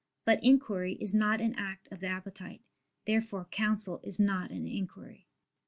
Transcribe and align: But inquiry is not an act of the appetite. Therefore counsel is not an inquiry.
But 0.25 0.43
inquiry 0.43 0.95
is 0.99 1.13
not 1.13 1.41
an 1.41 1.53
act 1.59 1.87
of 1.91 1.99
the 1.99 2.07
appetite. 2.07 2.63
Therefore 3.05 3.45
counsel 3.45 3.99
is 4.03 4.19
not 4.19 4.49
an 4.49 4.65
inquiry. 4.65 5.27